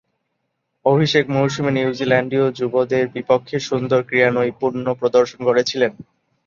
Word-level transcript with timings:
অভিষেক 0.85 1.25
মৌসুমে 1.29 1.71
নিউজিল্যান্ডীয় 1.73 2.45
যুবদের 2.57 3.05
বিপক্ষে 3.15 3.57
সুন্দর 3.69 3.99
ক্রীড়ানৈপুণ্য 4.07 4.85
প্রদর্শন 4.99 5.39
করেছিলেন। 5.47 5.91